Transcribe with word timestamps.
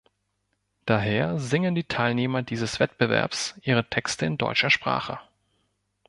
Daher 0.87 1.37
singen 1.37 1.75
die 1.75 1.83
Teilnehmer 1.83 2.41
dieses 2.41 2.79
Wettbewerbs 2.79 3.53
ihre 3.61 3.87
Texte 3.87 4.25
in 4.25 4.39
deutscher 4.39 4.71
Sprache. 4.71 5.19